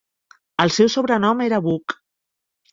El 0.65 0.73
seu 0.77 0.89
sobrenom 0.95 1.45
era 1.51 1.63
"Book". 1.69 1.99